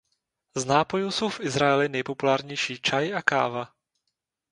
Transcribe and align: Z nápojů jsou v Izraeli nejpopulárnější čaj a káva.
Z 0.55 0.65
nápojů 0.65 1.11
jsou 1.11 1.29
v 1.29 1.39
Izraeli 1.39 1.89
nejpopulárnější 1.89 2.79
čaj 2.81 3.13
a 3.13 3.21
káva. 3.21 3.73